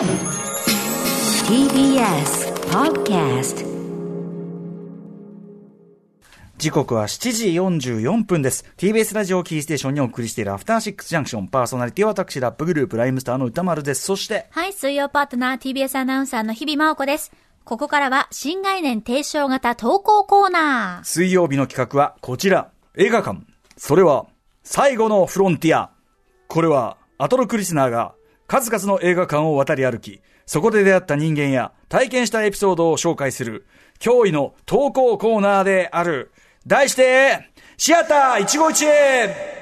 [0.00, 0.08] TBS
[2.70, 3.66] Podcast
[6.56, 8.64] 時刻は7時44分です。
[8.78, 14.04] TBS ラジオキーステーションにお送りしているアフターシックスジャンクションパーソナリティは私ラップグループライムスターの歌丸です。
[14.04, 17.30] そして、はい、水曜パートナー TBS アナウンサーの日々真央子です。
[17.64, 21.04] ここからは新概念提唱型投稿コーナー。
[21.04, 22.70] 水曜日の企画はこちら。
[22.96, 23.42] 映画館。
[23.76, 24.24] それは、
[24.62, 25.90] 最後のフロンティア。
[26.48, 28.14] これは、アトロクリスナーが
[28.50, 33.64] 数々の映画館を渡り歩き、そこで出会った人間や体験したエピソードを紹介する、
[34.00, 36.32] 驚異の投稿コーナーである。
[36.66, 39.59] 題して、シアター一期一会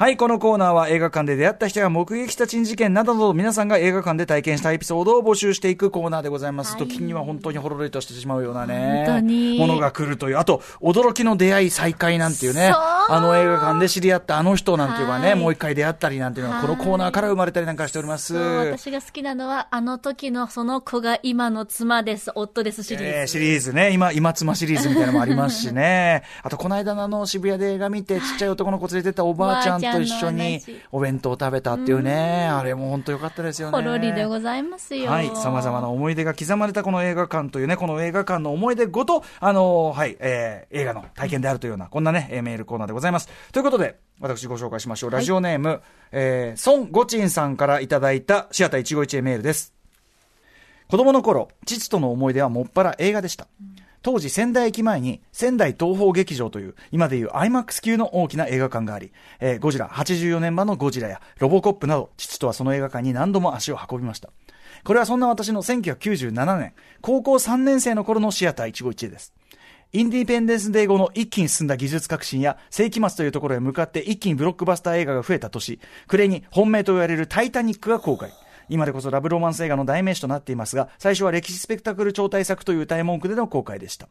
[0.00, 6.72] はい、このコーナーは映画館で出会った人が目撃した珍事件などなど皆さんが映画館で体験したエピソードを募集していくコーナーでございます。
[6.72, 9.04] はい時には本当にほろろりとしてしまうようなね。
[9.04, 10.38] 本当にものが来るという。
[10.38, 12.72] あと、驚きの出会い再会なんていうね。
[12.72, 18.34] あの映画館で知り合ったあの人なんていうのはね、はいもう一回出会ったりなんていうのは、このコーナーから生まれたりなんかしております。
[18.34, 23.04] 私が好きなのは、あの時のその子が今の妻です、夫ですシリーズ。
[23.04, 26.22] えーシリーズね、今、今妻シリーズみたいなのもありますしね。
[26.42, 30.60] あと、この間のあの渋谷で映画見て、ちっちゃい男の子連れてったおばあちゃんと一緒に
[30.92, 32.48] お弁当食べたっていうね。
[32.48, 33.76] あれも本当良かったですよね。
[33.76, 35.10] ほろりでございますよ。
[35.10, 35.28] はい。
[35.28, 43.28] 様々な思い出が刻まれたこの映画館というね、この映画館の思い出ごと、あのーはい、えー、映画の体験であるというような、こんなね、えーメールコーナーでございます。
[43.52, 45.10] ということで、私ご紹介しましょう。
[45.10, 49.74] ラジオネーム、えー、孫ゴチンさんからいただいたシアター一期一会メールです。
[50.88, 53.46] 子供の頃、父との思い出はもっぱら映画でした。
[54.02, 64.30] 当時仙台駅前に仙台東宝劇場という今でいう IMAX 級の大きな映画館があり、えーゴジラ84年版のゴジラやロボコップなど父とはその映画館に何度も足を運びました。
[64.84, 66.72] これはそんな私の1997年、
[67.02, 69.34] 高校3年生の頃のシアター一期一会です。
[69.92, 78.32] インディペンデンスデー後の一気に進んだ技術革新や世紀末というところへ向かって一気にブロックバスター映画が増えた年、暮れに本命と言われるタイタニックが公開。
[78.70, 84.08] 今でこそラブロマンス映画の代名詞となっていますが、最初は歴史スペクタクル超大作という歌い文句での公開でした。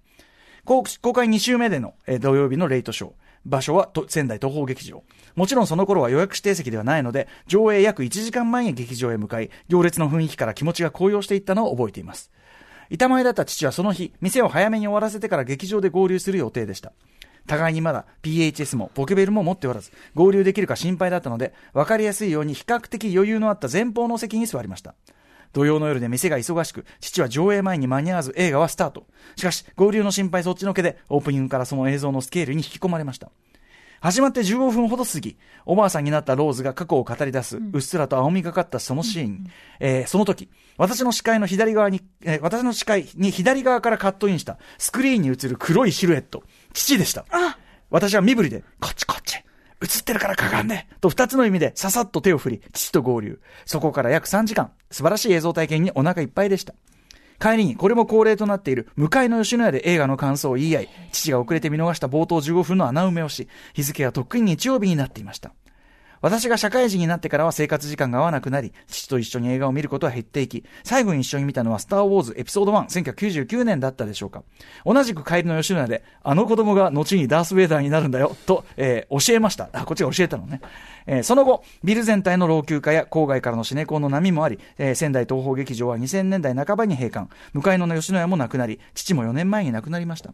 [0.66, 3.12] 公開2週目での、えー土曜日のレイトショー。
[3.46, 5.02] 場所は仙台東宝劇場。
[5.36, 12.30] もちろんその頃は予約指定席ではないので、上映約1時間前に劇場へ向かい、行列の雰囲気から気持ちが高揚していったのを覚えています。
[12.90, 16.92] 板前だった父はその日、店を早めに終わらせてから劇場で合流する予定でした。
[17.50, 24.94] 互いにまだ PHS もポケベルも持っておらず、合流できるか心配だったので、分かりやすいように比較的余裕のあった前方の席に座りました。
[25.52, 29.08] 土曜の夜で店が忙しく、父は上映前に間に合わず映画はスタート。
[29.36, 33.32] しかし、合流の心配そっちのけで、オープニングからその映像のスケールに引き込まれました。
[34.02, 39.48] 始まって15分ほど過ぎ、おばあさんになったローズが過去を語り出す、うっすらと青みがかったそのシーン。
[39.80, 46.44] えーその時、私の視界の左側に、えー私の視界に左側からカットインした、スクリーンに映る黒いシルエット。
[46.74, 47.26] 父でした。
[47.90, 49.38] 私は身振りで、こっちこっち。
[49.82, 53.40] 映ってるからかがんで、と二つの意味でささっと手を振り、父と合流。
[53.66, 56.74] そこから約3時間、素晴らしい映像体験にお腹いっぱいでした。
[57.40, 65.54] 帰りにこれも恒例となっている向かいの吉野家で映画の感想を言い合い、父が遅れて見逃した冒頭15分の穴埋めをし、日付はとっくに日曜日になっていました。
[66.22, 74.44] 私が社会人になってからは生活時間が合わなくなり、父と一緒に映画を見ることは減っていき、最後に一緒に見たのはスターウォーズエピソード1、1999年だったでしょうか。
[74.86, 79.70] 同じく帰りの吉野家で、あの子供が後にダース・ウェイダーになるんだよ、と、えー教えました。
[79.74, 80.62] あ、こっちが教えたのね。
[81.08, 90.34] えーその後、ビル全体の老朽化や郊外からのシネコンの波もあり、えー仙台東宝劇場は2000年代半ばに閉館、向かいの吉野家もなくなり、父も4年前に亡くなりました。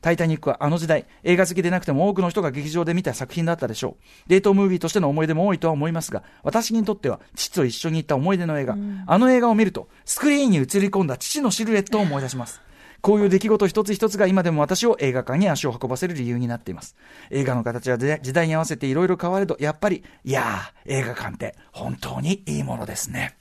[0.00, 4.28] タイタニックはあの時代、映画好きでなくても多くの人が劇場で見た作品だったでしょう。
[4.28, 12.60] デートムービーとしての思い出も多いとは思いますが、私にとっては父と一緒に行った思い出の映画、あの映画を見ると、スクリーンに映り込んだ父のシルエットを思い出します。
[13.00, 16.96] こういう出来事一つ一つが今でも私を映画館に足を運ばせる理由になっています。
[17.30, 23.36] 映画の形は時時代に合わせていろいろ変われど、やっぱり、いやー、映画館って本当にいいものですね。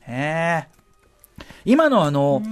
[0.00, 0.83] へえ。
[1.64, 2.42] 今のあの、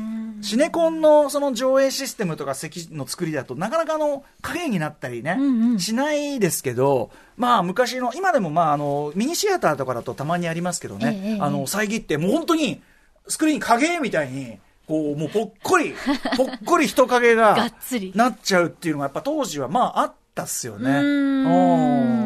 [0.41, 5.39] シネコンのその上映システムとか席の作りだとなかなかあの影になったりね、
[5.79, 12.83] しないですけど、まあ昔の、今でもまああの、ミニシアターとかだとたまにありますけどね、ええあの、遮ってもう本当に
[13.29, 14.59] スクリーン影みたいに、
[14.89, 15.95] こう、もうぽっこり、
[16.37, 17.71] ぽっこり人影が
[18.17, 20.91] なっちゃうっていうのがやっぱ当時はまああったっすよね。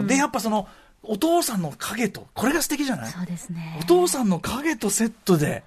[0.07, 0.67] で、やっぱその、
[1.03, 3.13] お父さんの影と、これが素敵じゃない？
[3.13, 3.79] そうですね。
[3.83, 3.85] お。
[3.85, 5.63] 父さんの影とセットで、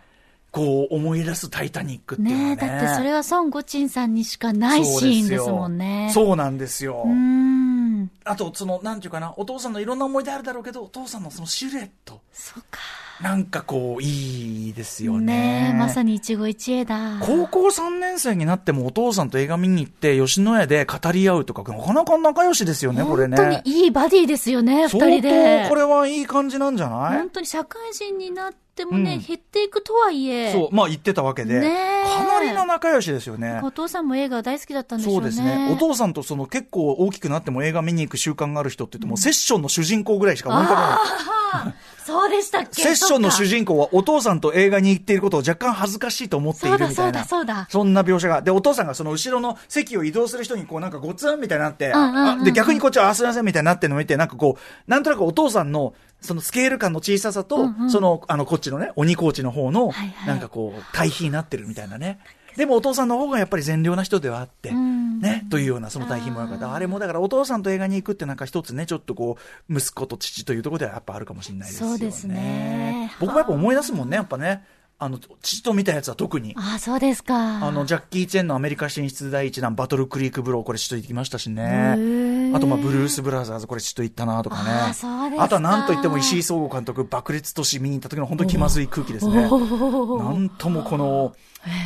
[0.51, 2.56] こう思い出すタイタニックっていうのはね。
[2.56, 6.12] ねえ、だってそれは孫悟珍さんにしかないシーンですもんね。
[6.13, 7.04] そうなんですよ。
[7.06, 8.12] うーん。
[8.24, 12.22] あと、その、なんていうかな、お父さんのいろんな思い出あるだろうけど、お父さんのそのシルエット。
[12.34, 12.80] そうか。
[13.21, 15.33] なんかこう、いいですよね。
[15.33, 17.18] ねえ、まさに一期一会だ。
[17.19, 23.36] 高校3年生になってもお父さんと映画見に行って、吉野家で語り合うとか、なかなか仲良しですよね、これね。
[23.36, 25.63] 本当にいいバディですよね、二相人で。
[25.63, 27.18] 当これはいい感じなんじゃない？
[27.18, 30.54] 本当に社会人になってもね、うん減っていくとはいえ。
[30.54, 33.60] そう、まあ言ってたわけで、かなりの仲良しですよね。
[33.63, 35.19] お父さんも映画大好きだったんでしょうね。
[35.19, 35.69] そうですね。
[35.74, 41.74] お父さんとその結構大きくなっても映画見に行く習慣がある人って言っても、セッションの主人公ぐらいしか思い浮かばない。
[42.10, 42.82] あそうでしたっけ？
[42.82, 46.94] セッションの主人人公はお父さんと映画に行っていることを若干恥ずかしいと思っているみたいな。
[46.96, 47.68] そうだそうだそうだ。
[47.70, 48.42] そんな描写が。
[48.42, 57.92] で、お父さんがその後ろの席を移動する人にこうなんかごつんみたいになって、んうんうんあで、逆にこっちはあ、すいませんみたいになってるのを見て、なんかこう、なんとなくお父さんのそのスケール感の小ささと、うんうん。
[57.92, 60.28] その、あの、こっちのね、鬼コーチの方の、はいはい。
[60.28, 62.20] なんかこう、対比になってるみたいなね。
[62.56, 64.89] でもお父さんの方がやっぱり善良な人ではあって、ん
[65.19, 66.74] ね、というようなその対比もよかった。
[66.74, 69.38] あれもだからお父さんと映画に行くってなんか一つね、ちょっとこ
[69.69, 71.98] う、息子と父というところではやっぱあるかもしれないですよね。
[71.98, 74.63] そうですね僕もやっぱ思い出すもんね、やっぱね。
[75.01, 76.54] あの、父と見たやつは特に。
[76.57, 77.66] ああ、そうですか。
[77.66, 81.63] あの、ジャッキー・チェンのアメリカ進出第一弾、バトルクリーク・ブロー、これちと行きましたしへね。
[81.63, 84.72] ーあと、まあ、ブルース・ブラザーズ、これちと行ったなとかね。
[84.72, 89.36] あーそうですかあとは、なんといっても石井壮吾監督、爆裂都市見に行った時の本当に気まずい空気ですね。
[89.36, 91.34] なんともこの、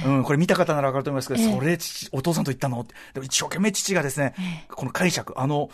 [0.07, 2.85] うん、これ見た方ならわかると思いますけど、ええそれ父、お父さんと行ったの？
[3.13, 4.33] でも一生懸命父がですね、
[4.71, 5.69] この解釈、あの、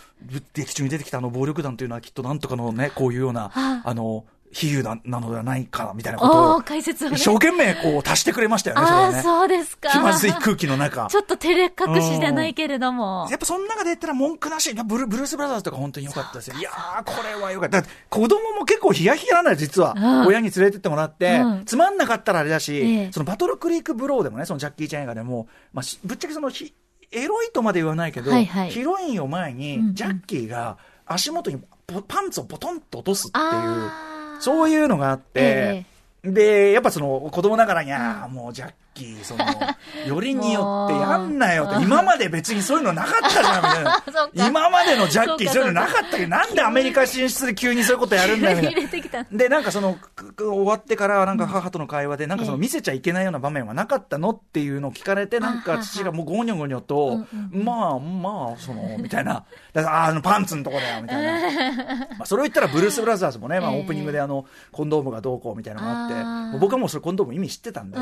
[0.53, 7.15] 劇中に出てきたあの暴力団というのはきっとなんとかのね、こういうような、ああの、比喩ななのではないか、みたいなことを解説をね。
[7.17, 9.21] 一生懸命こう足してくれましたよね、それああ、はね。
[9.21, 9.89] そうですか。
[9.89, 11.07] 気まずい空気の中。
[11.07, 13.27] ちょっと照れ隠しじゃないけれども。
[13.29, 14.73] やっぱその中で言ったら文句なし。
[14.73, 16.55] ブルブルース・ブラザーズとか本当に良かったですよ。
[16.57, 17.81] いやー、これは良かった。
[17.81, 19.93] だって子供も結構ヒヤヒヤなのよ、実は。
[19.95, 26.73] うん親に連れてってもらって、うんつまんなかったらあれだし、ええそのバトルクリーク・ブローでもね、そのジャッキー・チェン映画でも、まあ、しぶっちゃけそのひ、
[27.11, 33.45] エロいとまで言わないけど、はいはいヒロインを前に、ジャッキーが足元にポパンツをポトンと落とすっていう、
[34.39, 35.85] そういうのがあって、
[36.23, 38.61] えで、やっぱその子供ながらに、ああ、もうジ
[39.23, 39.45] その、
[40.07, 44.03] よりによってやんなよって、今まで別にそういうのなかったじゃん、みたいな。
[44.47, 49.25] 今までのジャッキー、そうういうのなかったけど、なんでアメリカ進出で急にそういうことやるんだよ、みたいな。
[49.31, 49.97] で、なんかその、
[50.37, 59.45] 終わってから、なんか母との会話で、なんかその見せちゃいけないような場面はなかったのっていうのを聞かれて、なんか父がもうゴニョゴニョと、まあ、まあ、その、みたいな。
[59.73, 62.07] だから、ああの、パンツのとこだよ、みたいな。
[62.17, 68.01] まあ、それを言ったら、ブルース・ブラザーズもね、まあ、ええオープニングであの、コンドームがどうこうみたいなのがあって、僕はもうそれコンドーム意味知ってたんで、う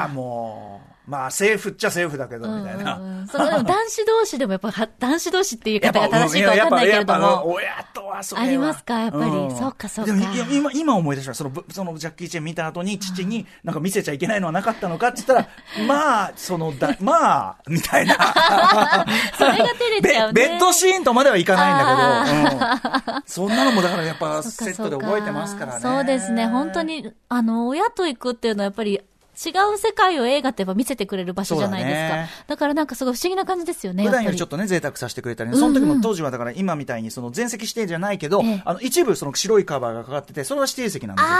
[0.00, 2.96] ああ、もう、まあ、セーフっちゃセーフだけど、みたいな。
[2.96, 7.52] うんうんうんその男子同士でもやっぱは男子同士っていう方が正しいかわかんないけれども。
[7.52, 15.48] 親とはそれはありますかやっぱりそうかそうかでもいや今、今思い出したその、ぶそのジャッキー・チェン見た後に父に、なんか見せちゃいけないのはなかったのかって言ったら、
[15.86, 18.14] まあ、そのだ、まあ、みたいな。
[19.38, 20.34] それが照れちゃうね。
[20.42, 25.80] ベベッドシーンとまではいかないんだけど、うん、そんなのもだからやっぱセットで覚えてますからね。
[25.80, 26.46] そうかそうですね。
[26.46, 26.82] 本当。
[26.82, 29.00] に、あの、親と行くっていうのはやっぱり、
[29.34, 32.16] 違う世界を映画ってやっぱ見せてくれる場所じゃないですか。
[32.16, 34.04] だねだからなんかすごい不思議な感じですよね。
[34.04, 41.30] 普段よりちょっとね、贅沢させてくれたりね、うんうんその時も当時はだから今みたいにその全席指定じゃないけど、ええあの一部その白いカバーがかかってて、それは指定席なんですよ。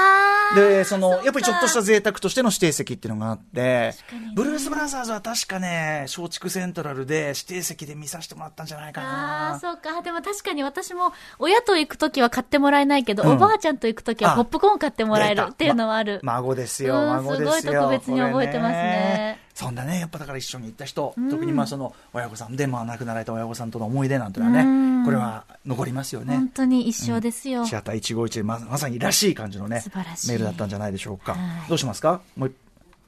[0.54, 3.94] で、その、やっぱりちょっとした贅沢としての指定席っていうのがあって
[4.34, 9.58] ブルース・ブラザーズは確かね、松竹セントラルで指定席で見させてもらったんじゃないかああ、な。
[9.58, 10.02] そうか。
[10.02, 16.20] でも確かに私も、親と行くときは買ってもらえないけど、うんおばあちゃんと行くときはあポップコーン買ってもらえるっていうのはある。
[16.22, 17.52] ま孫ですよ、うん孫ですよ。
[17.52, 25.02] すごい特別に覚えてますねそんなね、やっぱだから一緒に行った人、特にまあその親御さんで、まあ亡くなられた親御さんとの思い出なんていうのはうん。
[25.02, 26.36] ね、これは残りますよね。
[26.36, 27.66] 本当に一生ですよ。
[27.66, 29.82] シアター151ままさにらしい感じのね
[30.28, 31.68] メールだったんじゃないでしょうか、はい。
[31.68, 32.20] どうしますか？
[32.36, 32.52] もう一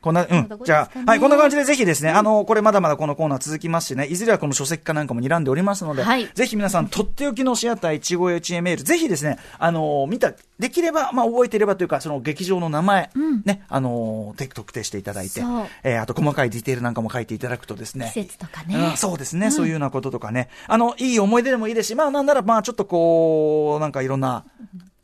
[0.05, 0.49] こんな、うん。
[0.67, 6.29] じゃあ、はい、こんな感じでぜひですね、あの、これまだまだこのコーナー続きますしね、いずれはこの書籍かなんかも睨んでおりますので、はい。
[6.35, 13.11] ぜひ皆さん、とっておきのシアター一期一会メール、ぜひですね、あの、見た、できれば、まあ、覚えていればというか、その劇場の名前、
[13.47, 15.41] ね、あの、で特定していただいて
[15.83, 18.77] えーあと細かいディテールなんかも書いていただくとですね、季節とかね。
[18.77, 24.45] うんそうですね、そういうようなこととかね、あの、いい思い出でもいいですし、まあ、なんなら、まあ、ちょっとこう、なんかいろんな、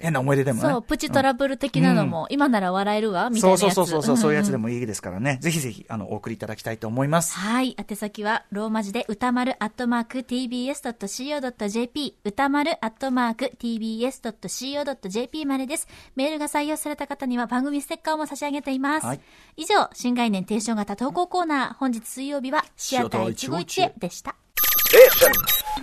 [0.00, 0.68] 変な思い出でもね。
[0.68, 3.60] そう、プチトラブル的なのも、今なら笑えるわ、みたいなやつ。
[3.60, 5.38] そうそうそうそう、そういうやつでんんもいいですからね。
[5.40, 7.34] ぜひぜひ、あの、お送りいただきたいと思います。
[7.34, 7.76] はい。
[7.78, 15.86] 宛先は、ローマ字で歌丸アットマーク tbs.co.jp、歌丸アットマーク tbs.co.jp までです。
[16.16, 19.06] メールが採用された方には番組ステッカーも差し上げています。
[19.06, 19.20] はい
[19.56, 24.34] 以上、新概念提唱型投稿コーナー、本日水曜日は、シアター一期一会でした。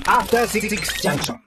[0.06, 1.36] After Six Junction.